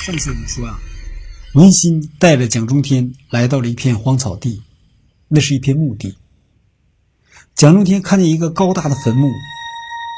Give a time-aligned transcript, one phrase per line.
[0.00, 0.80] 上次我们说啊，
[1.52, 4.62] 文心带着蒋中天来到了一片荒草地，
[5.28, 6.16] 那是一片墓地。
[7.54, 9.30] 蒋中天看见一个高大的坟墓，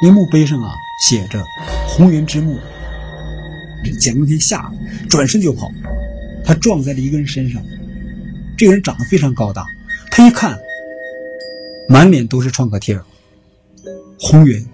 [0.05, 0.73] 那墓碑上啊
[1.05, 1.45] 写着
[1.89, 2.57] “红源之墓”。
[3.85, 5.69] 这蒋中天吓得转身就跑，
[6.45, 7.61] 他撞在了一个人身上。
[8.57, 9.67] 这个人长得非常高大，
[10.13, 10.57] 他一看，
[11.89, 12.97] 满脸都是创可贴
[14.21, 14.65] 红源。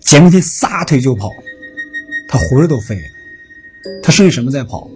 [0.00, 1.28] 蒋中天撒腿就跑，
[2.26, 3.02] 他魂儿都飞了。
[4.02, 4.88] 他剩下什么在跑？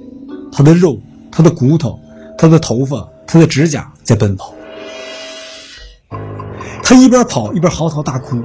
[0.51, 0.99] 他的肉、
[1.31, 1.99] 他的骨头、
[2.37, 4.55] 他的头发、他的指甲在奔跑。
[6.83, 8.43] 他一边跑一边嚎啕大哭，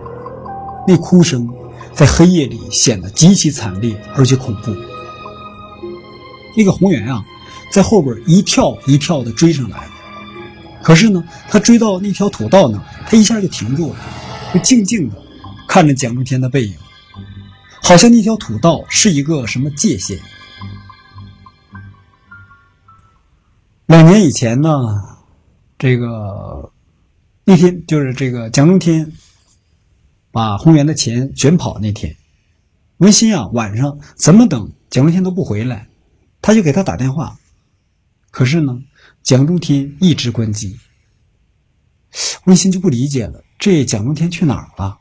[0.88, 1.49] 那哭声
[1.93, 4.75] 在黑夜里显得极其惨烈而且恐怖。
[6.57, 7.23] 那个红源啊，
[7.71, 9.88] 在后边一跳一跳的追上来，
[10.83, 13.95] 可是呢，他追到那条土道呢，他一下就停住了，
[14.53, 15.16] 就静静的。
[15.66, 16.75] 看着蒋中天的背影，
[17.83, 20.17] 好像那条土道是一个什么界限。
[23.85, 24.69] 两年以前呢，
[25.77, 26.71] 这个
[27.43, 29.11] 那天就是这个蒋中天
[30.31, 32.16] 把红源的钱卷跑那天，
[32.97, 35.89] 文心啊晚上怎么等蒋中天都不回来，
[36.41, 37.38] 他就给他打电话，
[38.31, 38.81] 可是呢，
[39.21, 40.80] 蒋中天一直关机。
[42.45, 44.99] 文心就不理解了，这蒋中天去哪儿了？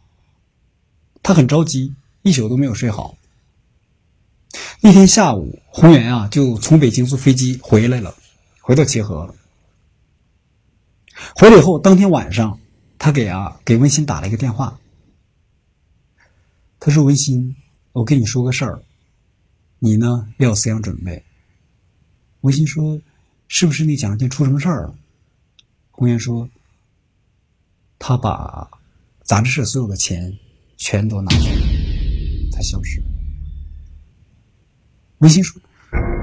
[1.23, 3.17] 他很着急，一宿都没有睡好。
[4.81, 8.15] 那天下午，洪源啊就从北京坐飞机回来了，
[8.61, 9.35] 回到齐河了。
[11.37, 12.59] 回来以后，当天晚上，
[12.99, 14.79] 他给啊给文心打了一个电话。
[16.79, 17.57] 他说：“文心，
[17.93, 18.83] 我跟你说个事儿，
[19.79, 21.25] 你呢要有思想准备。”
[22.43, 23.01] 文心说
[23.47, 24.95] ：“是不是那蒋天出什么事儿了？”
[25.93, 26.49] 洪源说
[27.99, 28.69] ：“他把
[29.23, 30.39] 杂志社所有的钱。”
[30.85, 31.82] 全都拿走了，
[32.53, 33.03] 他消失。
[35.19, 35.61] 文心说：“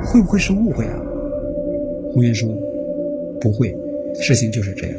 [0.05, 0.99] 会不会是误会啊？”
[2.13, 2.49] 红源说
[3.41, 3.75] ：“不会，
[4.21, 4.97] 事情就是这样。”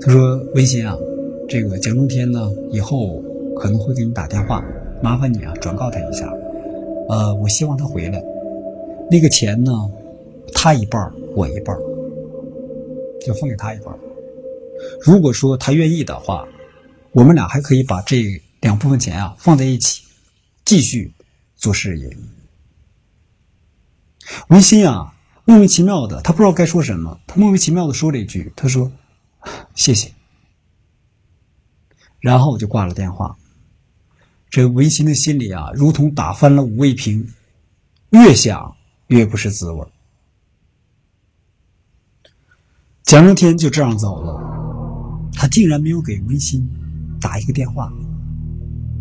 [0.00, 0.96] 他说：“文心啊，
[1.48, 3.22] 这个蒋中天呢，以后
[3.56, 4.64] 可能会给你打电话，
[5.02, 6.32] 麻烦你啊转告他一下。
[7.08, 8.22] 呃，我希望他回来。
[9.10, 9.72] 那个钱呢，
[10.52, 11.76] 他一半我一半
[13.24, 13.94] 就分给他一半
[15.00, 16.46] 如果说他愿意的话，
[17.12, 18.22] 我们俩还可以把这。”
[18.60, 20.02] 两部分钱啊放在一起，
[20.68, 21.14] 继续
[21.56, 22.14] 做事业。
[24.48, 25.14] 文心啊，
[25.46, 28.92] 莫名其妙的，他不知道该说什么，他莫名其妙的说了一句：“他说
[29.74, 30.12] 谢谢。”
[32.20, 33.38] 然后就挂了电话。
[34.50, 37.26] 这文心的心里啊，如同打翻了五味瓶，
[38.10, 39.86] 越想越不是滋味。
[43.04, 46.68] 蒋中天就这样走了，他竟然没有给文心
[47.18, 47.90] 打一个电话。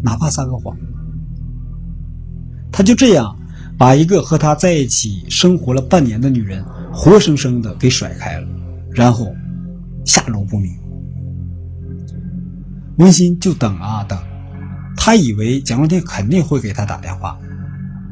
[0.02, 0.78] 哪怕撒个谎，
[2.78, 3.36] 他就这样
[3.76, 8.48] 把一个和他在一起生活了半年的女人活生生的给甩开了，
[8.92, 9.36] 然后
[10.06, 10.78] 下落不明。
[13.00, 14.16] 温馨就等啊等，
[14.96, 17.36] 他以为蒋中天肯定会给他打电话，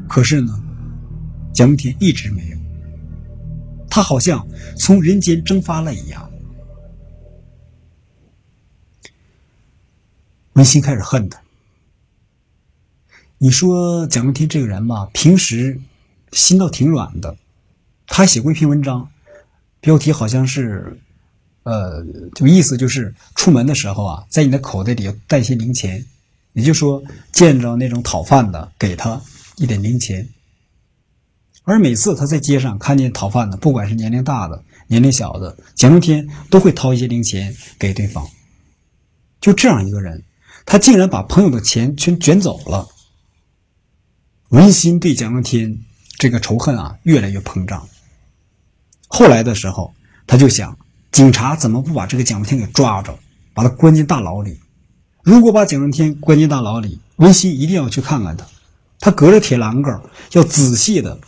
[0.08, 0.52] 可是呢，
[1.52, 2.56] 蒋中天一直没有。
[3.88, 4.44] 他好像
[4.76, 6.28] 从人间蒸发了一样。
[10.54, 11.40] 温馨开始恨他。
[13.38, 15.78] 你说蒋中天这个人吧，平时
[16.32, 17.36] 心倒挺软的。
[18.06, 19.10] 他写过一篇文章，
[19.80, 20.98] 标题好像是，
[21.64, 22.02] 呃，
[22.34, 26.02] 就意思就是出门的时候啊，在你的口袋里要带些零钱，
[26.54, 29.20] 也就是说见着那种讨饭的，给他
[29.56, 30.26] 一点零钱。
[31.64, 38.26] 而每次他在街上看见讨饭的，不管是年龄大的、年龄小的，蒋中天都会掏一些零钱给对方。
[39.42, 40.22] 就这样一个人，
[40.64, 42.88] 他竟然把朋友的钱全卷走了。
[44.56, 45.78] 文心对蒋中天
[46.16, 47.86] 这个仇恨啊，越来越膨胀。
[49.06, 49.92] 后来的时候，
[50.26, 50.78] 他就想，
[51.12, 53.18] 警察怎么不把这个蒋中天给抓着，
[53.52, 54.58] 把他关进大牢里？
[55.22, 58.46] 如果把蒋中天关进大牢里，文心一定要去看看他，
[58.98, 60.00] 他隔着铁栏杆，
[60.32, 61.20] 要仔细的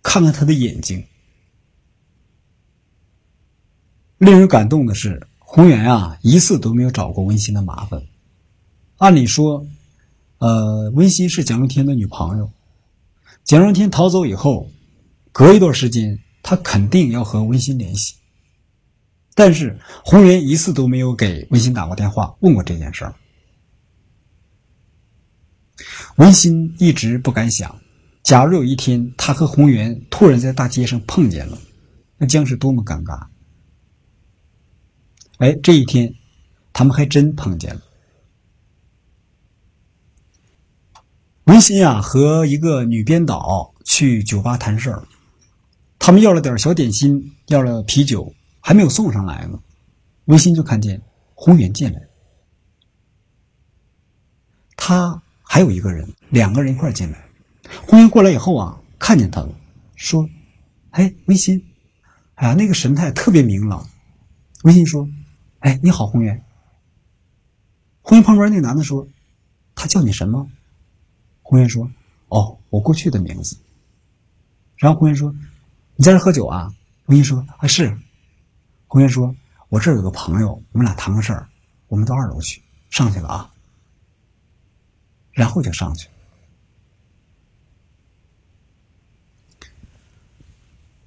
[0.00, 1.04] 看看他的眼睛。
[4.18, 8.00] 令人感动的是，洪源啊，一次都没有找过文馨的麻烦。
[8.98, 9.66] 按理说，
[10.38, 12.52] 呃，文馨是蒋中天的女朋友。
[13.48, 14.70] 蒋中天逃走以后，
[15.32, 18.14] 隔一段时间，他肯定要和温馨联系。
[19.34, 23.14] 但是红源一次都没有给温馨打过电话，问过这件事儿。
[26.16, 27.80] 温馨一直不敢想，
[28.22, 31.56] 假如有一天他和红源突然在大街上碰见了，
[32.18, 33.28] 那将是多么尴尬。
[35.38, 36.12] 哎，这一天，
[36.74, 37.80] 他们还真碰见了。
[41.48, 45.02] 文心啊，和一个女编导去酒吧谈事儿，
[45.98, 49.58] 他们要了点小点心，要了啤酒，还没有送上来呢，
[50.26, 51.00] 文心就看见
[51.34, 52.02] 宏远进来，
[54.76, 57.24] 他还有一个人，两个人一块进来。
[57.86, 59.48] 宏远过来以后啊，看见他了，
[59.96, 60.28] 说
[60.92, 61.64] ：“哎，文心，
[62.34, 63.88] 哎呀，那个神态特别明朗。”
[64.64, 65.08] 文心说
[65.60, 66.44] ：“哎，你好，宏远。”
[68.02, 69.08] 宏远旁边那男的说
[69.74, 70.46] ：“他叫你什么？”
[71.48, 71.90] 宏远说
[72.28, 73.56] ：“哦，我过去的名字。”
[74.76, 75.34] 然后宏远说
[75.96, 76.70] ：“你在这喝酒啊？”
[77.06, 77.96] 文心说：“啊，是。”
[78.86, 79.34] 宏远说
[79.70, 81.48] ：“我这儿有个朋友，我们俩谈个事儿，
[81.86, 83.50] 我们到二楼去，上去了啊。”
[85.32, 86.06] 然后就上去。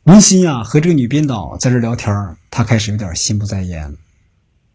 [0.05, 3.95] 文心呀，和这个女编导在这聊天他开始有点心不在焉了。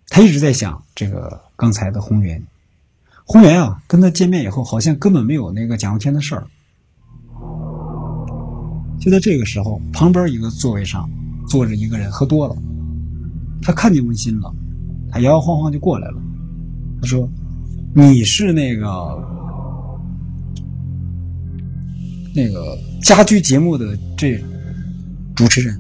[0.08, 2.46] 他一直在想这个刚才的红源，
[3.28, 6.46] 宏源啊，跟他见面以后，好像根本没有那个蒋又天的事儿。
[9.00, 11.08] 就在这个时候，旁边一个座位上
[11.48, 12.56] 坐着一个人，喝多了。
[13.60, 14.54] 他看见温馨了，
[15.10, 16.22] 他摇摇晃晃就过来了。
[17.00, 17.28] 他说
[17.92, 18.86] ：“你是那个
[22.34, 24.40] 那个家居节目的这
[25.34, 25.78] 主持人。”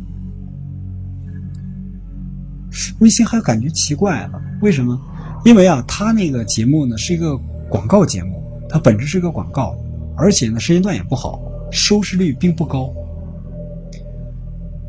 [2.98, 5.00] 温馨还感觉奇怪了，为什么？
[5.46, 7.38] 因为啊，他那个节目呢是一个
[7.68, 9.78] 广告节目，它本质是个广告，
[10.16, 11.40] 而且呢时间段也不好，
[11.70, 12.92] 收视率并不高。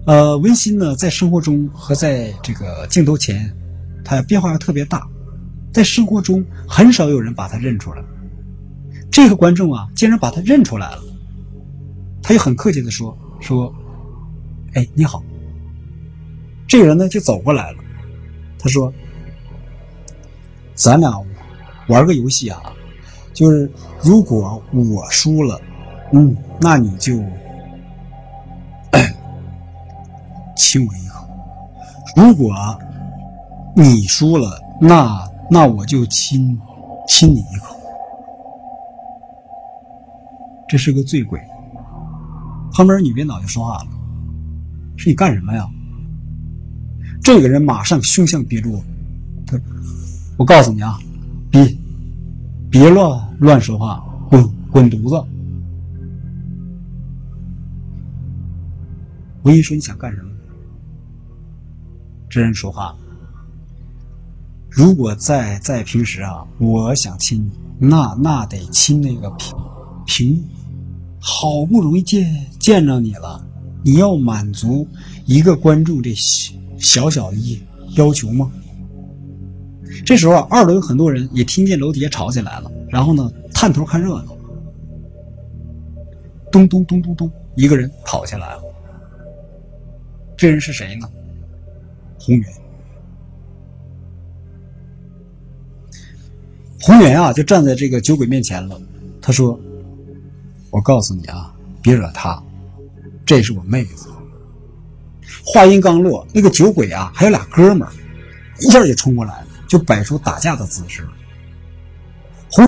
[0.07, 3.55] 呃，温馨呢在生活中和在这个镜头前，
[4.03, 5.07] 他变化特别大，
[5.71, 8.03] 在生活中很少有人把他认出来。
[9.11, 11.03] 这个观众啊，竟然把他认出来了，
[12.23, 13.71] 他就很客气的说：“说，
[14.73, 15.23] 哎，你好。”
[16.67, 17.77] 这个人呢就走过来了，
[18.57, 18.91] 他说
[20.77, 21.11] ：“咱俩
[21.87, 22.61] 玩个游戏啊，
[23.33, 23.69] 就是
[23.99, 25.59] 如果我输了，
[26.13, 27.13] 嗯，那你就
[30.55, 31.27] 亲我一口；
[32.15, 32.53] 如果
[33.75, 36.55] 你输了，那那我就亲
[37.07, 37.75] 亲你一口。”
[40.69, 41.41] 这是个醉鬼。
[42.73, 43.87] 旁边女编导就说话了
[44.95, 45.67] ：“是你干什么呀？”
[47.23, 48.79] 这个人马上凶相毕露，
[49.45, 49.59] 他，
[50.37, 50.99] 我告诉你啊，
[51.49, 51.77] 别
[52.69, 55.27] 别乱乱说话，滚滚犊子！
[59.41, 60.29] 我一说你想干什么？
[62.29, 62.95] 这人说话，
[64.69, 69.55] 如果在在平时啊，我想亲你，那那得亲那个平
[70.05, 70.43] 平，
[71.19, 73.43] 好不容易见见着你了，
[73.83, 74.87] 你要满足
[75.25, 76.13] 一个观众这。
[76.79, 78.51] 小小的要求吗？
[80.05, 84.37] 这时候啊，二楼有很多人也听见楼底下吵起来了，然后呢，探头看热闹。
[86.51, 88.63] 咚咚咚咚咚，一个人跑下来了。
[90.37, 91.09] 这人是谁呢？
[92.19, 92.47] 宏远。
[96.81, 98.79] 宏远啊，就站在这个酒鬼面前了。
[99.21, 99.59] 他说
[100.71, 102.41] ：“我告诉你啊，别惹他，
[103.25, 104.07] 这是我妹子。”
[105.43, 107.91] 话音刚落，那个酒鬼啊，还有俩哥们儿，
[108.61, 111.07] 一下就冲过来了，就摆出打架的姿势。
[112.49, 112.65] 红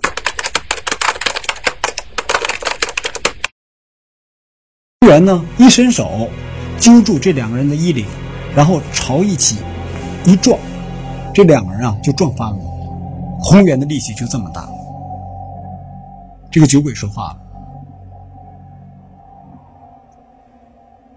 [5.08, 6.30] 元呢，一伸手
[6.78, 8.06] 揪住这两个人的衣领，
[8.56, 9.58] 然后朝一起
[10.26, 10.60] 一撞，
[11.34, 12.58] 这两个人啊就撞翻了。
[13.40, 14.70] 宏远的力气就这么大。
[16.52, 17.40] 这个酒鬼说话了。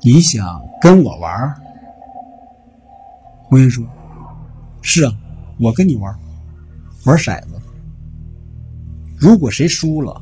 [0.00, 1.54] 你想跟我玩？
[3.44, 3.84] 红颜说
[4.80, 5.12] ：“是啊，
[5.62, 6.12] 我跟你玩，
[7.04, 7.54] 玩骰子。
[9.16, 10.21] 如果谁输了，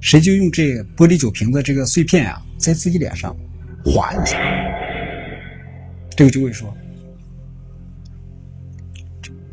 [0.00, 3.34] 谁就用这玻璃酒瓶子这个碎片啊，在自己脸上
[3.84, 4.36] 划一下。”
[6.16, 6.76] 这个酒鬼说：“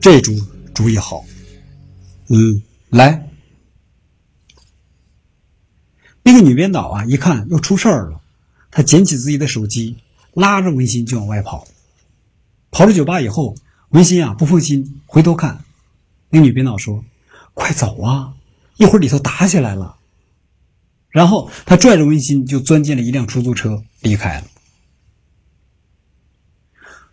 [0.02, 0.32] 这主
[0.74, 1.24] 主意好。”
[2.30, 3.30] 嗯，来。
[6.24, 8.20] 那个女编导啊，一看又出事儿了。
[8.72, 9.96] 她捡起自己的手机，
[10.34, 11.68] 拉着文心就往外跑。
[12.72, 13.54] 跑了酒吧以后，
[13.94, 15.64] 文心啊不放心，回头看，
[16.30, 17.06] 那女编导说
[17.54, 18.34] ：“快走啊，
[18.78, 19.98] 一会儿里头打起来了。”
[21.10, 24.48] 然后他拽着文心就钻进了一辆出租车离开了。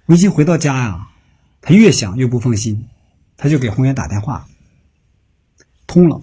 [0.07, 1.11] 文心回到家呀，
[1.61, 2.89] 他越想越不放心，
[3.37, 4.49] 他就给宏源打电话，
[5.87, 6.23] 通了。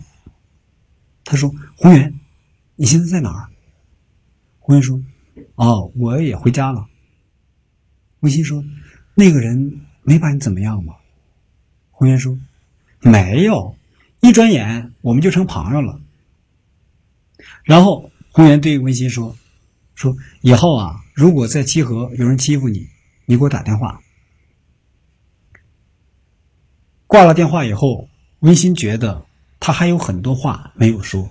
[1.24, 2.20] 他说：“宏源，
[2.76, 3.50] 你现在在哪儿？”
[4.58, 5.00] 宏源说。
[5.54, 6.88] 哦，我也回家了。
[8.22, 8.64] 文心说
[9.14, 10.96] ：“那个人没把你怎么样吗？”
[11.92, 12.38] 红颜说
[13.02, 13.76] ：“没有，
[14.22, 16.00] 一转眼我们就成朋友了。”
[17.64, 19.36] 然后红源对温馨说
[19.94, 22.88] ：“说以后啊，如果在七河有人欺负你，
[23.26, 24.02] 你给我打电话。”
[27.06, 28.08] 挂了电话以后，
[28.40, 29.26] 温馨觉得
[29.60, 31.30] 他还有很多话没有说。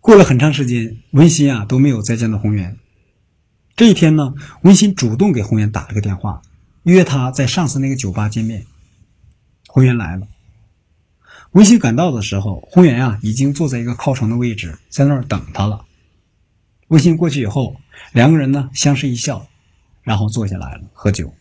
[0.00, 2.78] 过了很长时间，温馨啊都没有再见到红源。
[3.76, 6.42] 这一天呢，温馨主动给红源打了个电话，
[6.84, 8.66] 约他在上次那个酒吧见面。
[9.66, 10.28] 红源来了。
[11.50, 15.84] 温馨赶到的时候，红源啊已经坐在一个靠窗的位置，在那儿等他了。
[16.88, 17.76] 温馨过去以后，
[18.12, 19.48] 两个人呢相视一笑，
[20.02, 21.34] 然后坐下来了喝酒。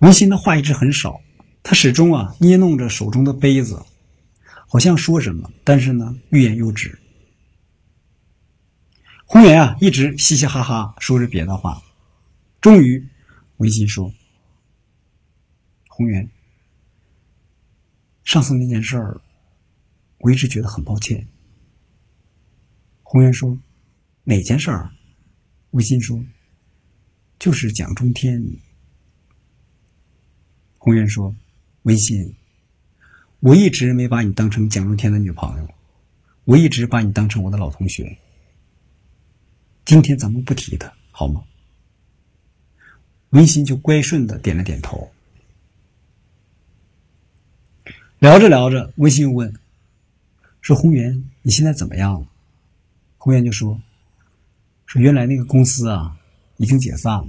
[0.00, 1.20] 温馨的话一直很少，
[1.62, 3.82] 他始终啊捏弄着手中的杯子。
[4.66, 6.98] 好像说什么，但是呢，欲言又止。
[9.30, 11.82] 红颜啊，一直嘻嘻哈哈说着别的话。
[12.62, 13.06] 终于，
[13.58, 14.10] 温馨说
[15.86, 16.30] ：“红颜，
[18.24, 19.20] 上次那件事儿，
[20.20, 21.28] 我一直觉得很抱歉。”
[23.04, 23.58] 红颜说
[24.24, 24.90] ：“哪件事儿？”
[25.72, 26.24] 温馨说
[27.38, 28.42] ：“就是蒋中天。”
[30.78, 31.36] 红颜说
[31.84, 32.34] ：“温馨。”
[33.40, 35.68] 我一直没把你当成蒋中天的女朋友，
[36.44, 38.18] 我一直把你当成我的老同学。
[39.88, 41.42] 今天咱们不提他，好吗？
[43.30, 45.10] 温馨就乖顺的点了点头。
[48.18, 49.50] 聊着聊着，温馨又问
[50.60, 52.28] ：“说红源，你现在怎么样了？”
[53.16, 53.80] 红源就说
[54.84, 56.20] ：“说原来那个公司啊，
[56.58, 57.28] 已经解散了。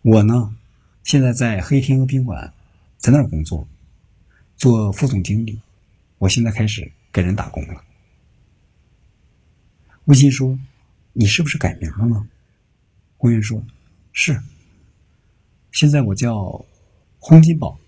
[0.00, 0.56] 我呢，
[1.04, 2.50] 现在在黑天鹅宾馆，
[2.96, 3.68] 在那儿工作。”
[4.56, 5.60] 做副总经理，
[6.16, 7.84] 我现在开始给人打工了。
[10.06, 10.58] 微信说
[11.12, 12.28] ：“你是不是改名了呢？”
[13.16, 13.64] 红云说
[14.12, 14.40] ：“是。
[15.72, 16.64] 现在我叫
[17.18, 17.78] 洪金宝。”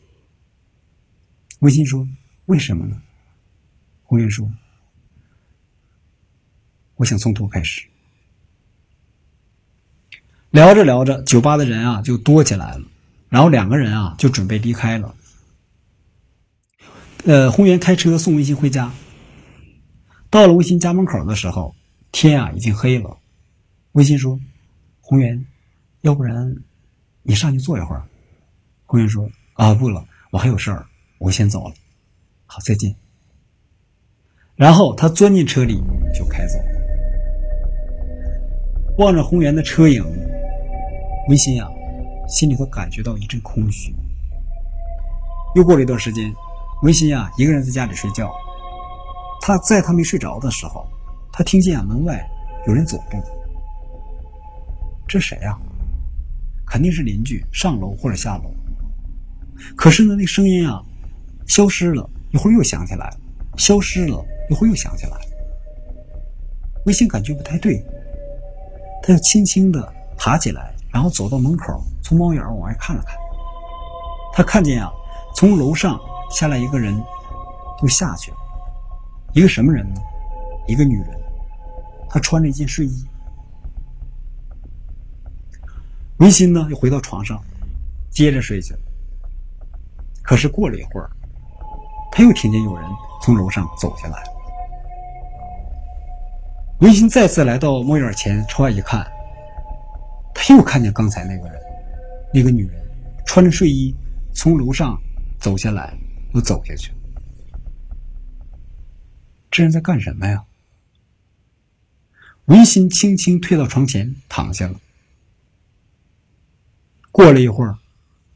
[1.60, 2.08] 微信说
[2.46, 3.00] ：“为什么呢？”
[4.02, 4.50] 红云说
[6.96, 7.86] ：“我想从头开始。”
[10.50, 12.84] 聊着聊着，酒吧的人啊就多起来了，
[13.28, 15.14] 然后两个人啊就准备离开了。
[17.24, 18.92] 呃，红源开车送温馨回家。
[20.28, 21.76] 到了温馨家门口的时候，
[22.12, 23.18] 天啊已经黑了。
[23.92, 24.38] 温馨说
[25.00, 25.46] ：“红源，
[26.02, 26.56] 要不然
[27.22, 28.02] 你上去坐一会儿。”
[28.86, 30.86] 红源说：“啊，不了，我还有事儿，
[31.18, 31.74] 我先走了。
[32.46, 32.94] 好，再见。”
[34.56, 35.82] 然后他钻进车里
[36.14, 36.64] 就开走了。
[38.98, 40.04] 望着红源的车影，
[41.28, 41.68] 温馨啊，
[42.28, 43.94] 心里头感觉到一阵空虚。
[45.54, 46.32] 又过了一段时间。
[46.82, 48.32] 温馨呀，一个人在家里睡觉。
[49.42, 50.88] 他在他没睡着的时候，
[51.32, 52.24] 他听见啊门外
[52.66, 53.22] 有人走动。
[55.08, 55.58] 这谁呀？
[56.66, 58.54] 肯定是邻居上楼或者下楼。
[59.76, 60.80] 可是呢，那声音啊
[61.46, 63.12] 消失了，一会儿又响起来，
[63.56, 65.16] 消失了，一会儿又响起来。
[66.86, 67.84] 微信感觉不太对，
[69.02, 73.16] 他就轻轻的爬起来，然后走到门口，从猫眼往外看了看。
[74.32, 74.90] 他看见啊，
[75.34, 75.98] 从楼上。
[76.30, 76.96] 下来一个人，
[77.82, 78.36] 就下去了。
[79.32, 80.00] 一个什么人呢？
[80.68, 81.19] 一个女人，
[82.10, 83.06] 他穿着一件睡衣。
[86.18, 87.42] 维新呢，又回到床上，
[88.10, 88.80] 接着睡去了。
[90.20, 91.08] 可是过了一会儿，
[92.12, 92.84] 他又听见有人
[93.22, 94.22] 从楼上走下来。
[96.80, 99.10] 维新再次来到猫眼前，朝外一看，
[100.34, 101.58] 他又看见刚才那个人，
[102.34, 102.84] 那个女人
[103.24, 103.94] 穿着睡衣
[104.34, 105.00] 从楼上
[105.38, 105.96] 走下来。
[106.32, 106.92] 又走下去，
[109.50, 110.44] 这人在干什么呀？
[112.50, 114.74] 文心轻轻退到床前躺下了。
[117.12, 117.78] 过了一会儿，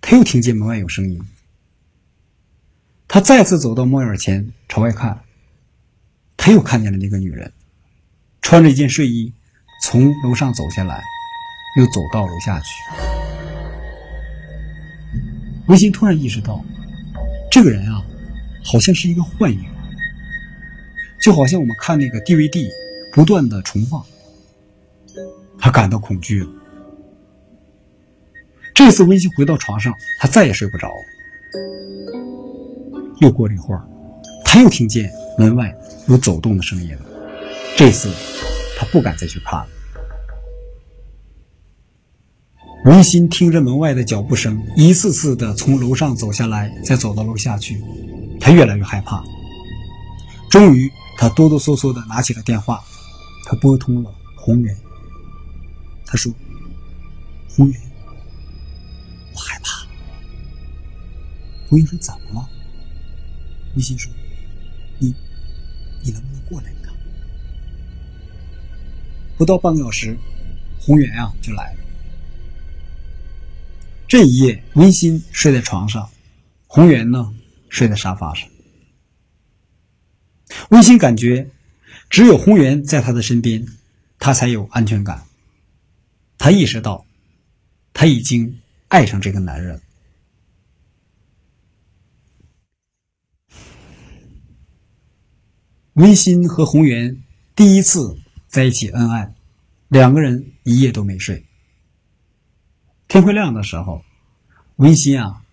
[0.00, 1.21] 他又听见门外有声音。
[3.09, 5.25] 他再次走到猫眼前朝外看，
[6.37, 7.52] 他又看见了那个女人，
[8.40, 9.33] 穿着一件睡衣，
[9.83, 11.02] 从楼上走下来，
[11.76, 12.66] 又走到楼下去。
[15.66, 16.64] 文心突然意识到。
[17.50, 18.00] 这个人啊，
[18.62, 19.64] 好像是一个幻影，
[21.21, 22.68] 就好像我们看那个 DVD
[23.14, 24.04] 不断的重放。
[25.56, 26.50] 他感到恐惧了。
[28.75, 30.90] 这次温馨回到床上，他再也睡不着。
[33.21, 33.87] 又过了一会儿，
[34.44, 35.73] 他又听见门外
[36.09, 36.90] 有走动的声音。
[37.76, 38.12] 这次
[38.76, 39.68] 他不敢再去看了。
[42.87, 47.80] 温馨听着门外的脚步声，一次次的从楼上走下来，再走到楼下去，
[48.40, 49.23] 他越来越害怕。
[50.50, 52.85] 终于，他哆哆嗦嗦的拿起了电话，
[53.44, 54.76] 他拨通了红源。
[56.06, 56.32] 他说
[57.48, 57.80] ：“红源，
[59.32, 59.86] 我害怕。”
[61.68, 62.48] 红源说：“怎么了？”
[63.74, 64.10] 温馨说
[64.98, 65.14] ：“你。”
[66.06, 66.94] 你能不能过来一趟？”
[69.38, 70.18] 不到半个小时，
[70.78, 71.78] 宏源啊就来了。
[74.06, 76.10] 这一夜，温馨睡在床上，
[76.66, 77.34] 宏源呢
[77.70, 78.46] 睡在沙发上。
[80.68, 81.48] 温馨感觉，
[82.11, 83.66] 只有宏源在他的身边，
[84.18, 85.25] 他才有安全感。
[86.38, 87.04] 他意识到，
[87.92, 89.80] 他已经爱上这个男人。
[95.94, 97.23] 温馨和宏源
[97.54, 98.18] 第一次
[98.49, 99.32] 在一起恩爱，
[99.88, 101.44] 两个人一夜都没睡。
[103.06, 104.04] 天快亮的时候，
[104.76, 105.44] 温馨啊，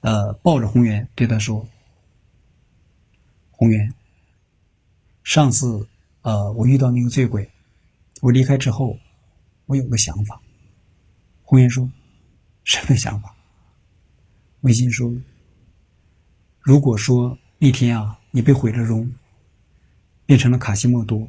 [0.00, 1.68] 呃，抱着宏源对他说
[3.52, 3.92] ：“宏源。”
[5.26, 5.88] 上次，
[6.22, 7.50] 呃，我遇到那个醉鬼，
[8.20, 8.96] 我离开之后，
[9.66, 10.40] 我有个想法。
[11.42, 11.90] 红颜说
[12.62, 13.34] ：“什么想法？”
[14.62, 15.12] 微信说
[16.62, 19.12] ：“如果说那天啊，你被毁了容，
[20.26, 21.28] 变成了卡西莫多，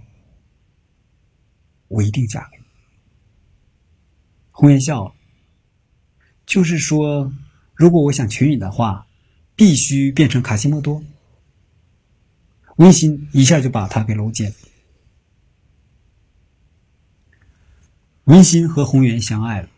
[1.87, 2.63] 我一定嫁给你。”
[4.53, 5.15] 红颜笑，
[6.45, 7.33] 就是说，
[7.73, 9.07] 如果我想娶你的话，
[9.55, 11.03] 必须变成卡西莫多。
[12.77, 14.51] 温馨一下就把他给搂紧。
[18.25, 19.69] 温馨和宏源相爱了，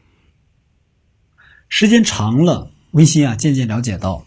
[1.68, 4.26] 时间长了，温馨啊渐渐了解到，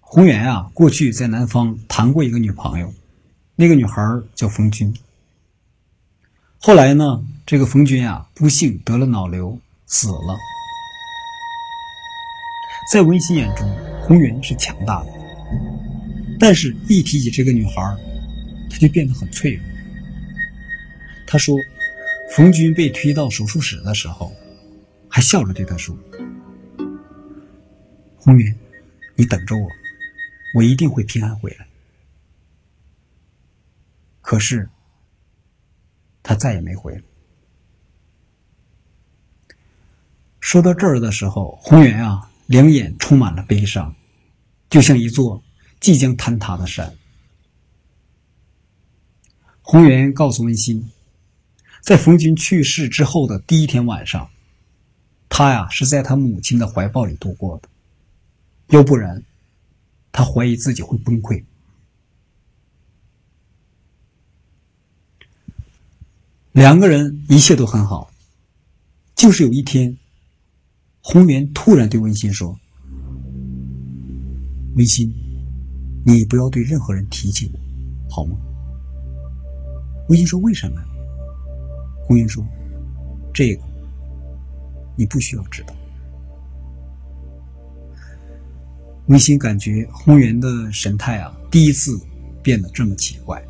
[0.00, 2.92] 宏源啊过去在南方谈过一个女朋友，
[3.54, 4.02] 那个女孩
[4.34, 4.92] 叫冯军。
[6.58, 10.36] 后来呢，这个冯军啊不幸得了脑瘤死了。
[12.92, 13.66] 在温馨眼中，
[14.02, 15.12] 宏源是强大的，
[16.40, 17.96] 但是一提起这个女孩
[18.70, 19.64] 他就变得很脆弱。
[21.26, 21.56] 他说
[22.34, 24.32] ：“冯军被推到手术室的时候，
[25.08, 25.94] 还笑着对他说
[28.16, 28.56] ：‘红云，
[29.16, 29.68] 你等着我，
[30.54, 31.66] 我一定会平安回来。’
[34.22, 34.68] 可是，
[36.22, 37.02] 他再也没回来。”
[40.40, 43.94] 说到这儿的时候，红源啊，两眼充满了悲伤，
[44.68, 45.40] 就像一座
[45.78, 46.92] 即将坍塌的山。
[49.70, 50.90] 红源告诉温馨，
[51.80, 54.28] 在冯军去世之后的第一天晚上，
[55.28, 57.68] 他呀是在他母亲的怀抱里度过的，
[58.76, 59.22] 要不然，
[60.10, 61.44] 他怀疑自己会崩溃。
[66.50, 68.10] 两个人一切都很好，
[69.14, 69.96] 就是有一天，
[71.00, 72.58] 红源突然对温馨说
[74.74, 75.14] ：“温馨，
[76.04, 78.36] 你不要对任何人提起我，好吗？”
[80.10, 80.82] 温馨说：“为什么？”
[82.04, 82.44] 红颜说
[83.32, 83.62] ：“这个
[84.96, 85.72] 你不需要知道。”
[89.06, 91.96] 温馨感觉红颜的神态啊，第一次
[92.42, 93.40] 变得这么奇怪。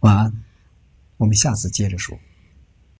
[0.00, 0.32] 晚安，
[1.16, 2.18] 我们下次接着说。